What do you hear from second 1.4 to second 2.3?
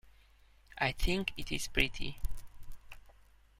is pretty.